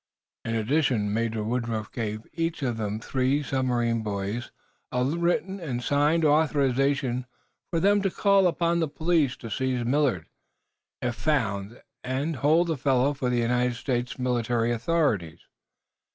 [0.43, 4.49] In addition, Major Woodruff gave each of the three submarine boys
[4.91, 7.27] a written and signed authorization
[7.69, 10.25] for them to call upon the police to seize Millard,
[11.03, 15.41] if found, and hold the fellow for the United States military authorities.